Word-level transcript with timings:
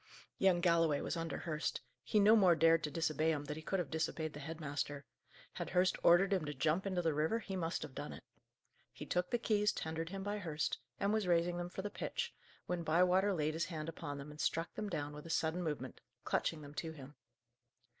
Young 0.39 0.61
Galloway 0.61 0.99
was 0.99 1.15
under 1.15 1.37
Hurst. 1.37 1.79
He 2.01 2.19
no 2.19 2.35
more 2.35 2.55
dared 2.55 2.83
to 2.85 2.89
disobey 2.89 3.29
him 3.31 3.43
than 3.45 3.55
he 3.55 3.61
could 3.61 3.77
have 3.77 3.91
disobeyed 3.91 4.33
the 4.33 4.39
head 4.39 4.59
master. 4.59 5.05
Had 5.53 5.69
Hurst 5.69 5.95
ordered 6.01 6.33
him 6.33 6.43
to 6.45 6.55
jump 6.55 6.87
into 6.87 7.03
the 7.03 7.13
river 7.13 7.37
he 7.37 7.55
must 7.55 7.83
have 7.83 7.93
done 7.93 8.11
it. 8.11 8.23
He 8.91 9.05
took 9.05 9.29
the 9.29 9.37
keys 9.37 9.71
tendered 9.71 10.09
him 10.09 10.23
by 10.23 10.39
Hurst, 10.39 10.79
and 10.99 11.13
was 11.13 11.27
raising 11.27 11.57
them 11.57 11.69
for 11.69 11.83
the 11.83 11.91
pitch, 11.91 12.33
when 12.65 12.81
Bywater 12.81 13.31
laid 13.31 13.53
his 13.53 13.65
hand 13.65 13.87
upon 13.87 14.17
them 14.17 14.31
and 14.31 14.41
struck 14.41 14.73
them 14.73 14.89
down 14.89 15.13
with 15.13 15.27
a 15.27 15.29
sudden 15.29 15.61
movement, 15.61 16.01
clutching 16.25 16.63
them 16.63 16.73
to 16.73 16.93
him. 16.93 17.13